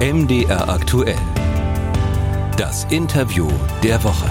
[0.00, 1.18] MDR aktuell.
[2.56, 3.48] Das Interview
[3.82, 4.30] der Woche.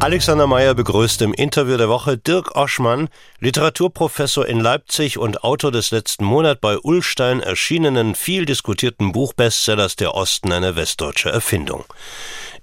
[0.00, 3.08] Alexander Meyer begrüßt im Interview der Woche Dirk Oschmann,
[3.40, 10.14] Literaturprofessor in Leipzig und Autor des letzten Monat bei Ullstein erschienenen viel diskutierten Buchbestsellers Der
[10.14, 11.86] Osten eine westdeutsche Erfindung.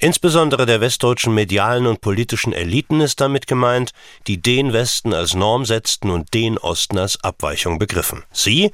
[0.03, 3.91] Insbesondere der westdeutschen medialen und politischen Eliten ist damit gemeint,
[4.25, 8.23] die den Westen als Norm setzten und den Osten als Abweichung begriffen.
[8.31, 8.71] Sie,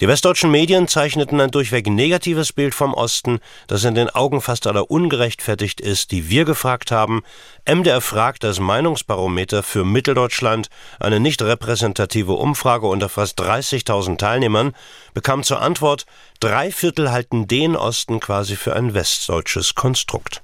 [0.00, 4.66] die westdeutschen Medien, zeichneten ein durchweg negatives Bild vom Osten, das in den Augen fast
[4.66, 7.24] aller ungerechtfertigt ist, die wir gefragt haben.
[7.68, 14.74] MDR fragt das Meinungsbarometer für Mitteldeutschland, eine nicht repräsentative Umfrage unter fast 30.000 Teilnehmern,
[15.12, 16.06] bekam zur Antwort,
[16.40, 20.40] drei Viertel halten den Osten quasi für ein westdeutsches Konstrukt.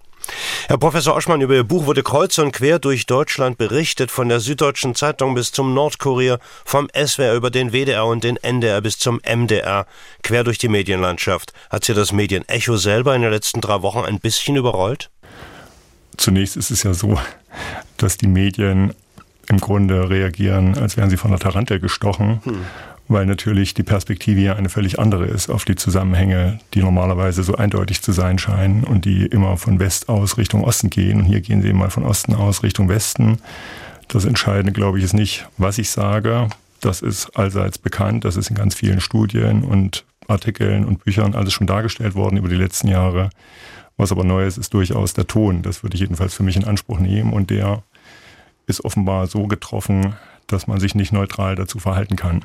[0.69, 4.41] Herr Professor Oschmann, über Ihr Buch wurde kreuz und quer durch Deutschland berichtet, von der
[4.41, 9.21] Süddeutschen Zeitung bis zum Nordkurier, vom SWR über den WDR und den NDR bis zum
[9.25, 9.87] MDR,
[10.23, 11.53] quer durch die Medienlandschaft.
[11.71, 15.11] Hat Sie das Medienecho selber in den letzten drei Wochen ein bisschen überrollt?
[16.17, 17.19] Zunächst ist es ja so,
[17.97, 18.95] dass die Medien
[19.49, 22.41] im Grunde reagieren, als wären sie von der Tarantel gestochen.
[22.45, 22.65] Hm
[23.09, 27.55] weil natürlich die Perspektive ja eine völlig andere ist auf die Zusammenhänge, die normalerweise so
[27.55, 31.21] eindeutig zu sein scheinen und die immer von West aus Richtung Osten gehen.
[31.21, 33.39] Und hier gehen sie mal von Osten aus Richtung Westen.
[34.09, 36.49] Das Entscheidende, glaube ich, ist nicht, was ich sage.
[36.81, 38.25] Das ist allseits bekannt.
[38.25, 42.49] Das ist in ganz vielen Studien und Artikeln und Büchern alles schon dargestellt worden über
[42.49, 43.31] die letzten Jahre.
[43.97, 45.63] Was aber neu ist, ist durchaus der Ton.
[45.63, 47.33] Das würde ich jedenfalls für mich in Anspruch nehmen.
[47.33, 47.83] Und der
[48.67, 50.15] ist offenbar so getroffen,
[50.49, 52.45] dass man sich nicht neutral dazu verhalten kann.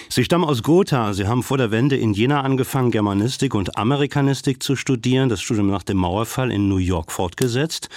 [0.13, 1.13] Sie stammen aus Gotha.
[1.13, 5.67] Sie haben vor der Wende in Jena angefangen, Germanistik und Amerikanistik zu studieren, das Studium
[5.67, 7.87] nach dem Mauerfall in New York fortgesetzt.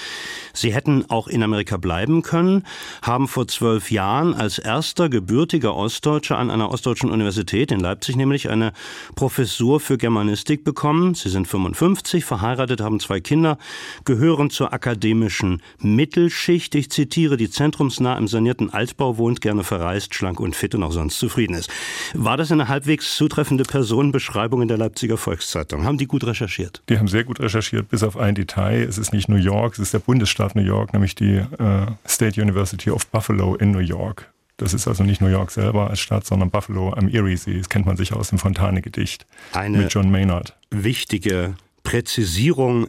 [0.53, 2.63] Sie hätten auch in Amerika bleiben können,
[3.03, 8.49] haben vor zwölf Jahren als erster gebürtiger Ostdeutscher an einer ostdeutschen Universität, in Leipzig nämlich,
[8.49, 8.73] eine
[9.17, 11.15] Professur für Germanistik bekommen.
[11.15, 13.59] Sie sind 55, verheiratet, haben zwei Kinder,
[14.05, 16.77] gehören zur akademischen Mittelschicht.
[16.77, 20.93] Ich zitiere, die zentrumsnah im sanierten Altbau wohnt, gerne verreist, schlank und fit und auch
[20.93, 21.73] sonst zufrieden ist.
[22.13, 25.85] War das eine halbwegs zutreffende Personenbeschreibung in der Leipziger Volkszeitung?
[25.85, 26.83] Haben die gut recherchiert?
[26.89, 28.83] Die haben sehr gut recherchiert, bis auf ein Detail.
[28.83, 32.41] Es ist nicht New York, es ist der Bundesstaat New York, nämlich die äh, State
[32.41, 34.31] University of Buffalo in New York.
[34.57, 37.59] Das ist also nicht New York selber als Stadt, sondern Buffalo am Eriesee.
[37.59, 39.27] Das kennt man sicher aus dem Fontane-Gedicht
[39.69, 40.57] mit John Maynard.
[40.71, 42.89] Wichtige Präzisierung.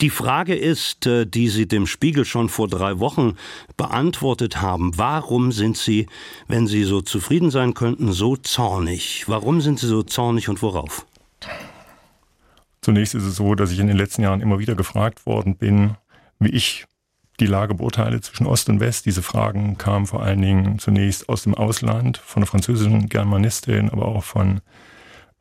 [0.00, 3.34] Die Frage ist, äh, die Sie dem Spiegel schon vor drei Wochen
[3.76, 4.96] beantwortet haben.
[4.96, 6.06] Warum sind Sie,
[6.46, 9.24] wenn Sie so zufrieden sein könnten, so zornig?
[9.26, 11.04] Warum sind Sie so zornig und worauf?
[12.80, 15.96] Zunächst ist es so, dass ich in den letzten Jahren immer wieder gefragt worden bin,
[16.38, 16.86] wie ich
[17.40, 19.04] die Lage beurteile zwischen Ost und West.
[19.04, 24.06] Diese Fragen kamen vor allen Dingen zunächst aus dem Ausland, von der französischen Germanistin, aber
[24.06, 24.60] auch von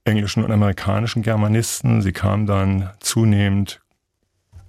[0.03, 2.01] englischen und amerikanischen Germanisten.
[2.01, 3.81] Sie kamen dann zunehmend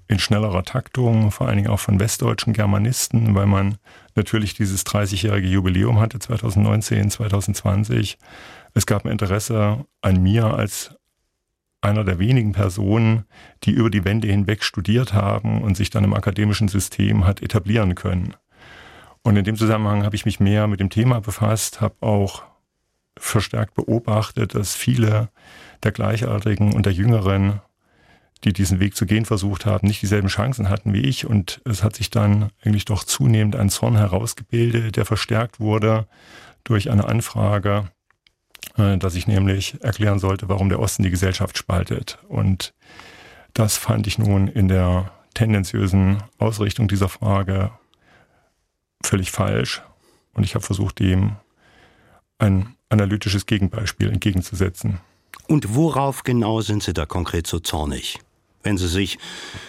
[0.09, 3.77] in schnellerer Taktung, vor allen Dingen auch von westdeutschen Germanisten, weil man
[4.15, 8.19] natürlich dieses 30-jährige Jubiläum hatte 2019, 2020.
[8.73, 10.95] Es gab ein Interesse an mir als
[11.81, 13.25] einer der wenigen Personen,
[13.65, 17.95] die über die Wende hinweg studiert haben und sich dann im akademischen System hat etablieren
[17.95, 18.35] können.
[19.23, 22.45] Und in dem Zusammenhang habe ich mich mehr mit dem Thema befasst, habe auch
[23.19, 25.29] verstärkt beobachtet, dass viele
[25.83, 27.61] der Gleichaltrigen und der Jüngeren
[28.45, 31.27] die diesen Weg zu gehen versucht haben, nicht dieselben Chancen hatten wie ich.
[31.27, 36.07] Und es hat sich dann eigentlich doch zunehmend ein Zorn herausgebildet, der verstärkt wurde
[36.65, 37.91] durch eine Anfrage,
[38.77, 42.19] äh, dass ich nämlich erklären sollte, warum der Osten die Gesellschaft spaltet.
[42.29, 42.75] Und
[43.55, 47.73] das fand ich nun in der tendenziösen Ausrichtung dieser Frage
[49.03, 49.83] völlig falsch.
[50.33, 51.37] Und ich habe versucht, dem
[52.39, 55.01] ein analytisches Gegenbeispiel entgegenzusetzen.
[55.49, 58.21] Und worauf genau sind Sie da konkret so zornig?
[58.69, 59.19] Wenn Sie sich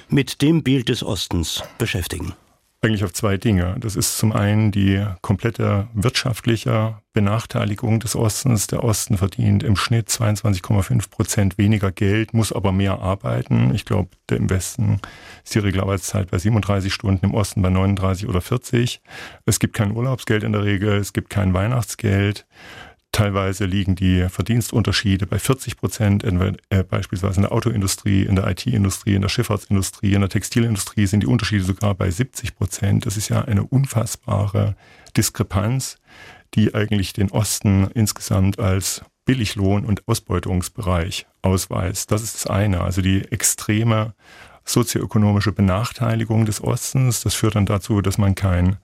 [0.10, 2.34] mit dem Bild des Ostens beschäftigen?
[2.82, 3.76] Eigentlich auf zwei Dinge.
[3.80, 8.68] Das ist zum einen die komplette wirtschaftliche Benachteiligung des Ostens.
[8.68, 13.74] Der Osten verdient im Schnitt 22,5 Prozent weniger Geld, muss aber mehr arbeiten.
[13.74, 15.00] Ich glaube, im Westen
[15.44, 19.02] ist die Regelarbeitszeit bei 37 Stunden, im Osten bei 39 oder 40.
[19.46, 22.46] Es gibt kein Urlaubsgeld in der Regel, es gibt kein Weihnachtsgeld.
[23.20, 29.16] Teilweise liegen die Verdienstunterschiede bei 40 Prozent, äh, beispielsweise in der Autoindustrie, in der IT-Industrie,
[29.16, 33.06] in der Schifffahrtsindustrie, in der Textilindustrie sind die Unterschiede sogar bei 70 Prozent.
[33.06, 34.78] Das ist ja eine unfassbare
[35.18, 35.98] Diskrepanz,
[36.54, 42.14] die eigentlich den Osten insgesamt als Billiglohn- und Ausbeutungsbereich ausweist.
[42.14, 44.14] Das ist das eine, also die extreme
[44.64, 47.20] sozioökonomische Benachteiligung des Ostens.
[47.20, 48.78] Das führt dann dazu, dass man kein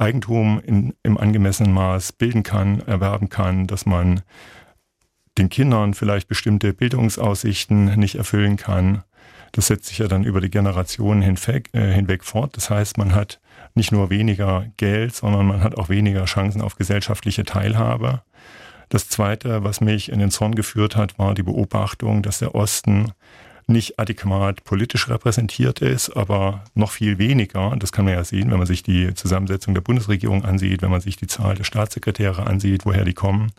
[0.00, 4.22] Eigentum in, im angemessenen Maß bilden kann, erwerben kann, dass man
[5.38, 9.04] den Kindern vielleicht bestimmte Bildungsaussichten nicht erfüllen kann.
[9.52, 12.56] Das setzt sich ja dann über die Generationen hinweg, äh, hinweg fort.
[12.56, 13.40] Das heißt, man hat
[13.74, 18.22] nicht nur weniger Geld, sondern man hat auch weniger Chancen auf gesellschaftliche Teilhabe.
[18.88, 23.12] Das Zweite, was mich in den Zorn geführt hat, war die Beobachtung, dass der Osten
[23.70, 28.58] nicht adäquat politisch repräsentiert ist, aber noch viel weniger, das kann man ja sehen, wenn
[28.58, 32.84] man sich die Zusammensetzung der Bundesregierung ansieht, wenn man sich die Zahl der Staatssekretäre ansieht,
[32.84, 33.52] woher die kommen,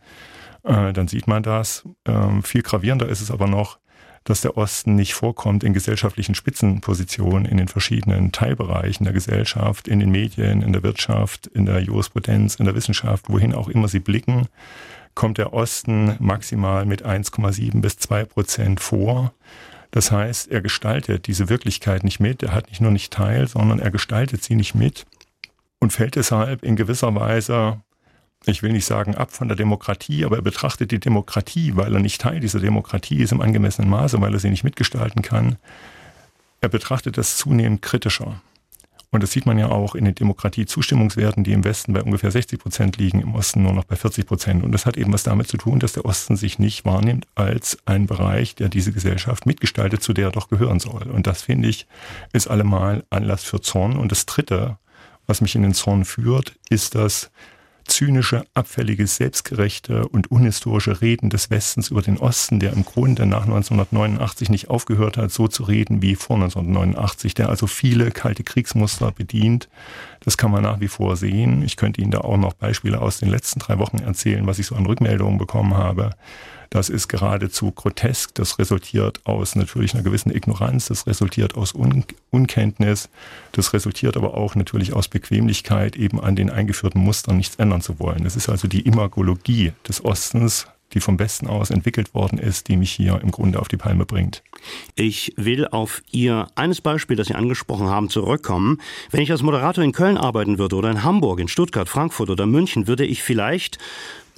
[0.63, 1.83] äh, dann sieht man das.
[2.05, 3.79] Ähm, viel gravierender ist es aber noch,
[4.23, 9.99] dass der Osten nicht vorkommt in gesellschaftlichen Spitzenpositionen in den verschiedenen Teilbereichen der Gesellschaft, in
[9.99, 13.99] den Medien, in der Wirtschaft, in der Jurisprudenz, in der Wissenschaft, wohin auch immer sie
[13.99, 14.47] blicken,
[15.15, 19.33] kommt der Osten maximal mit 1,7 bis 2 Prozent vor.
[19.91, 23.79] Das heißt, er gestaltet diese Wirklichkeit nicht mit, er hat nicht nur nicht teil, sondern
[23.79, 25.05] er gestaltet sie nicht mit
[25.79, 27.81] und fällt deshalb in gewisser Weise
[28.45, 31.99] ich will nicht sagen ab von der Demokratie, aber er betrachtet die Demokratie, weil er
[31.99, 35.57] nicht Teil dieser Demokratie ist im angemessenen Maße, weil er sie nicht mitgestalten kann.
[36.59, 38.41] Er betrachtet das zunehmend kritischer.
[39.13, 42.57] Und das sieht man ja auch in den Demokratiezustimmungswerten, die im Westen bei ungefähr 60
[42.57, 44.63] Prozent liegen, im Osten nur noch bei 40 Prozent.
[44.63, 47.77] Und das hat eben was damit zu tun, dass der Osten sich nicht wahrnimmt als
[47.85, 51.09] ein Bereich, der diese Gesellschaft mitgestaltet, zu der er doch gehören soll.
[51.09, 51.87] Und das finde ich,
[52.31, 53.97] ist allemal Anlass für Zorn.
[53.97, 54.77] Und das Dritte,
[55.27, 57.31] was mich in den Zorn führt, ist das
[57.91, 63.43] zynische, abfällige, selbstgerechte und unhistorische Reden des Westens über den Osten, der im Grunde nach
[63.43, 69.11] 1989 nicht aufgehört hat, so zu reden wie vor 1989, der also viele kalte Kriegsmuster
[69.11, 69.67] bedient.
[70.23, 71.63] Das kann man nach wie vor sehen.
[71.63, 74.67] Ich könnte Ihnen da auch noch Beispiele aus den letzten drei Wochen erzählen, was ich
[74.67, 76.11] so an Rückmeldungen bekommen habe.
[76.69, 78.33] Das ist geradezu grotesk.
[78.35, 80.87] Das resultiert aus natürlich einer gewissen Ignoranz.
[80.87, 83.09] Das resultiert aus Un Unkenntnis.
[83.51, 87.99] Das resultiert aber auch natürlich aus Bequemlichkeit, eben an den eingeführten Mustern nichts ändern zu
[87.99, 88.23] wollen.
[88.23, 92.77] Das ist also die Imagologie des Ostens, die vom Westen aus entwickelt worden ist, die
[92.77, 94.43] mich hier im Grunde auf die Palme bringt.
[94.95, 98.79] Ich will auf Ihr eines Beispiel, das Sie angesprochen haben, zurückkommen.
[99.09, 102.45] Wenn ich als Moderator in Köln arbeiten würde oder in Hamburg, in Stuttgart, Frankfurt oder
[102.45, 103.77] München, würde ich vielleicht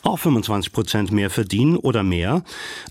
[0.03, 2.43] auch 25 Prozent mehr verdienen oder mehr,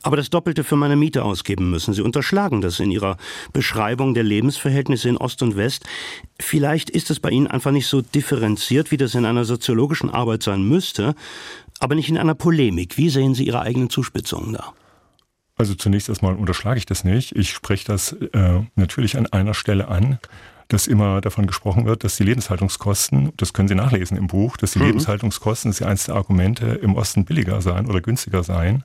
[0.02, 1.92] aber das Doppelte für meine Miete ausgeben müssen.
[1.92, 3.18] Sie unterschlagen das in Ihrer
[3.52, 5.84] Beschreibung der Lebensverhältnisse in Ost und West.
[6.40, 10.42] Vielleicht ist es bei Ihnen einfach nicht so differenziert, wie das in einer soziologischen Arbeit
[10.42, 11.14] sein müsste,
[11.82, 12.96] aber nicht in einer Polemik.
[12.96, 14.72] Wie sehen Sie Ihre eigenen Zuspitzungen da?
[15.56, 17.36] Also zunächst erstmal unterschlage ich das nicht.
[17.36, 20.18] Ich spreche das äh, natürlich an einer Stelle an,
[20.68, 24.72] dass immer davon gesprochen wird, dass die Lebenshaltungskosten, das können Sie nachlesen im Buch, dass
[24.72, 24.86] die mhm.
[24.86, 28.84] Lebenshaltungskosten, das ist ja eines der Argumente, im Osten billiger sein oder günstiger sein.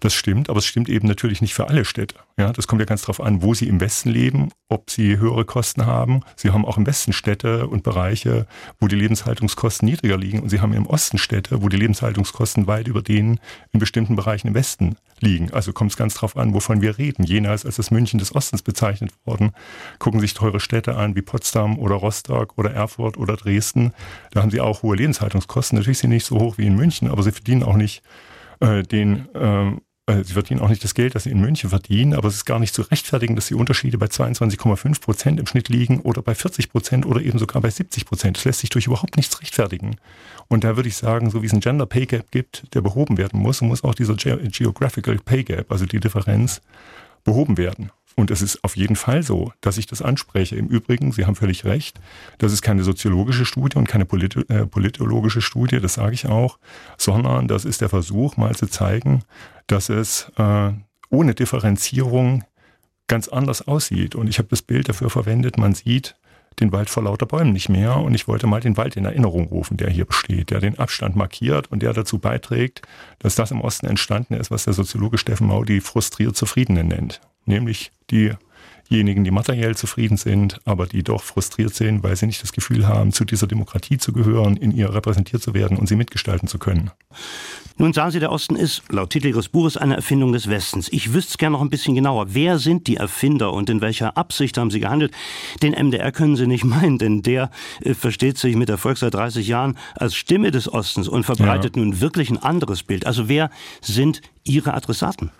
[0.00, 2.16] Das stimmt, aber es stimmt eben natürlich nicht für alle Städte.
[2.38, 5.44] Ja, das kommt ja ganz darauf an, wo Sie im Westen leben, ob Sie höhere
[5.44, 6.22] Kosten haben.
[6.36, 8.46] Sie haben auch im Westen Städte und Bereiche,
[8.80, 10.40] wo die Lebenshaltungskosten niedriger liegen.
[10.40, 13.40] Und Sie haben im Osten Städte, wo die Lebenshaltungskosten weit über denen
[13.72, 15.52] in bestimmten Bereichen im Westen liegen.
[15.52, 17.24] Also kommt es ganz darauf an, wovon wir reden.
[17.24, 19.52] Jena ist als das München des Ostens bezeichnet worden.
[19.98, 23.92] Gucken sich teure Städte an wie Potsdam oder Rostock oder Erfurt oder Dresden.
[24.32, 25.78] Da haben Sie auch hohe Lebenshaltungskosten.
[25.78, 28.02] Natürlich sind sie nicht so hoch wie in München, aber sie verdienen auch nicht
[28.60, 29.72] äh, den äh,
[30.08, 32.44] äh, sie verdienen auch nicht das Geld, das sie in München verdienen, aber es ist
[32.44, 36.34] gar nicht zu rechtfertigen, dass die Unterschiede bei 22,5 Prozent im Schnitt liegen oder bei
[36.34, 38.36] 40 Prozent oder eben sogar bei 70 Prozent.
[38.38, 39.96] Das lässt sich durch überhaupt nichts rechtfertigen.
[40.48, 43.18] Und da würde ich sagen, so wie es ein Gender Pay Gap gibt, der behoben
[43.18, 46.62] werden muss, muss auch dieser Ge Geographical Pay Gap, also die Differenz,
[47.24, 47.90] behoben werden.
[48.18, 50.56] Und es ist auf jeden Fall so, dass ich das anspreche.
[50.56, 52.00] Im Übrigen, Sie haben völlig recht,
[52.38, 56.58] das ist keine soziologische Studie und keine polit äh, politologische Studie, das sage ich auch,
[56.96, 59.22] sondern das ist der Versuch, mal zu zeigen,
[59.68, 60.72] dass es äh,
[61.10, 62.42] ohne Differenzierung
[63.06, 64.16] ganz anders aussieht.
[64.16, 66.16] Und ich habe das Bild dafür verwendet, man sieht
[66.58, 67.98] den Wald vor lauter Bäumen nicht mehr.
[67.98, 71.14] Und ich wollte mal den Wald in Erinnerung rufen, der hier besteht, der den Abstand
[71.14, 72.82] markiert und der dazu beiträgt,
[73.20, 77.20] dass das im Osten entstanden ist, was der Soziologe Steffen Mau die frustriert Zufriedene nennt
[77.48, 82.52] nämlich diejenigen, die materiell zufrieden sind, aber die doch frustriert sind, weil sie nicht das
[82.52, 86.48] Gefühl haben, zu dieser Demokratie zu gehören, in ihr repräsentiert zu werden und sie mitgestalten
[86.48, 86.90] zu können.
[87.80, 90.88] Nun sagen Sie, der Osten ist, laut Titel Ihres Buches, eine Erfindung des Westens.
[90.92, 92.34] Ich wüsste es gerne noch ein bisschen genauer.
[92.34, 95.12] Wer sind die Erfinder und in welcher Absicht haben sie gehandelt?
[95.62, 97.52] Den MDR können Sie nicht meinen, denn der
[97.84, 101.76] äh, versteht sich mit der Volk seit 30 Jahren als Stimme des Ostens und verbreitet
[101.76, 101.82] ja.
[101.82, 103.06] nun wirklich ein anderes Bild.
[103.06, 103.48] Also wer
[103.80, 105.30] sind Ihre Adressaten?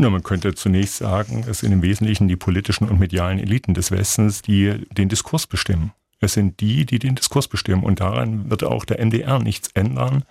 [0.00, 3.90] Na, man könnte zunächst sagen, es sind im Wesentlichen die politischen und medialen Eliten des
[3.90, 5.92] Westens, die den Diskurs bestimmen.
[6.20, 7.82] Es sind die, die den Diskurs bestimmen.
[7.82, 10.24] Und daran wird auch der MDR nichts ändern.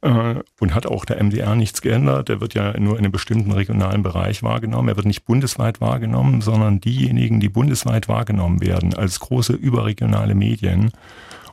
[0.00, 2.30] Äh, und hat auch der MDR nichts geändert.
[2.30, 4.88] Der wird ja nur in einem bestimmten regionalen Bereich wahrgenommen.
[4.88, 10.92] Er wird nicht bundesweit wahrgenommen, sondern diejenigen, die bundesweit wahrgenommen werden als große überregionale Medien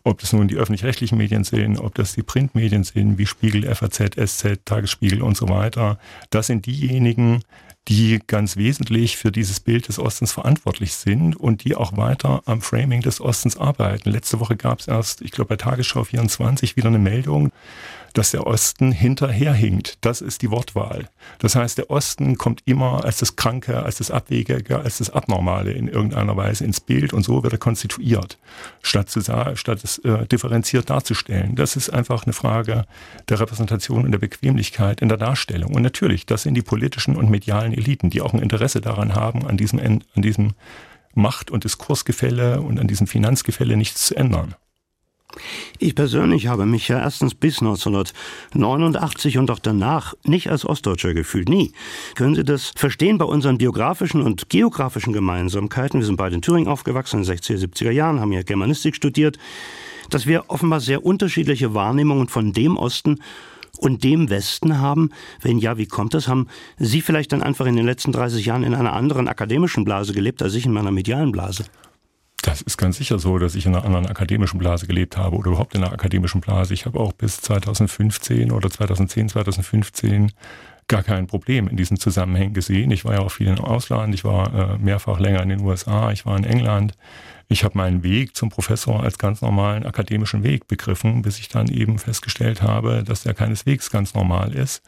[0.04, 4.16] Ob das nun die öffentlich-rechtlichen Medien sind, ob das die Printmedien sind, wie Spiegel, FAZ,
[4.16, 6.00] SZ, Tagesspiegel und so weiter.
[6.30, 7.42] Das sind diejenigen,
[7.88, 12.62] die ganz wesentlich für dieses Bild des Ostens verantwortlich sind und die auch weiter am
[12.62, 14.10] Framing des Ostens arbeiten.
[14.10, 17.52] Letzte Woche gab es erst, ich glaube bei Tagesschau 24 wieder eine Meldung,
[18.18, 20.00] dass der Osten hinterherhinkt.
[20.02, 21.08] Das ist die Wortwahl.
[21.38, 25.72] Das heißt, der Osten kommt immer als das Kranke, als das Abwegige, als das Abnormale
[25.72, 28.40] in irgendeiner Weise ins Bild und so wird er konstituiert,
[28.82, 31.56] statt, zu, statt es äh, differenziert darzustellen.
[31.56, 32.86] Das ist einfach eine Frage
[33.30, 35.76] der Repräsentation und der Bequemlichkeit in der Darstellung.
[35.76, 39.46] Und natürlich, das sind die politischen und medialen Eliten, die auch ein Interesse daran haben,
[39.46, 40.54] an diesem, an diesem
[41.14, 44.56] Macht- und Diskursgefälle und an diesem Finanzgefälle nichts zu ändern.
[45.80, 51.50] Ich persönlich habe mich ja erstens bis 1989 und auch danach nicht als Ostdeutscher gefühlt,
[51.50, 51.72] nie.
[52.16, 56.00] Können Sie das verstehen bei unseren biografischen und geografischen Gemeinsamkeiten?
[56.00, 59.38] Wir sind beide in Thüringen aufgewachsen, in den 60er, 70er Jahren, haben ja Germanistik studiert,
[60.10, 63.20] dass wir offenbar sehr unterschiedliche Wahrnehmungen von dem Osten
[63.78, 65.12] und dem Westen haben?
[65.42, 66.28] Wenn ja, wie kommt das?
[66.28, 70.14] Haben Sie vielleicht dann einfach in den letzten 30 Jahren in einer anderen akademischen Blase
[70.14, 71.66] gelebt als ich in meiner medialen Blase?
[72.48, 75.50] Das ist ganz sicher so, dass ich in einer anderen akademischen Blase gelebt habe oder
[75.50, 76.74] überhaupt in einer akademischen Blase.
[76.74, 80.32] Ich habe auch bis 2015 oder 2010, 2015
[80.88, 82.90] gar kein Problem in diesen Zusammenhängen gesehen.
[82.92, 86.10] Ich war ja auch viel im Ausland, ich war äh, mehrfach länger in den USA,
[86.14, 86.94] ich war in England.
[87.50, 91.70] Ich habe meinen Weg zum Professor als ganz normalen akademischen Weg begriffen, bis ich dann
[91.70, 94.84] eben festgestellt habe, dass der keineswegs ganz normal ist.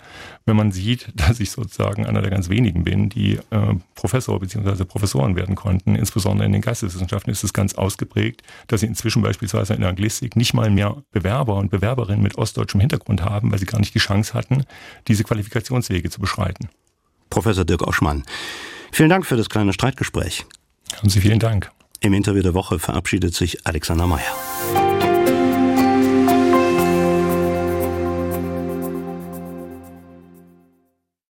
[0.45, 4.83] Wenn man sieht, dass ich sozusagen einer der ganz wenigen bin, die äh, Professor bzw.
[4.83, 9.73] Professoren werden konnten, insbesondere in den Geisteswissenschaften ist es ganz ausgeprägt, dass sie inzwischen beispielsweise
[9.73, 13.67] in der Anglistik nicht mal mehr Bewerber und Bewerberinnen mit ostdeutschem Hintergrund haben, weil sie
[13.67, 14.65] gar nicht die Chance hatten,
[15.07, 16.67] diese Qualifikationswege zu beschreiten.
[17.29, 18.23] Professor Dirk Oschmann,
[18.91, 20.45] vielen Dank für das kleine Streitgespräch.
[20.97, 21.71] Haben Sie vielen Dank.
[22.01, 24.48] Im Interview der Woche verabschiedet sich Alexander Meyer.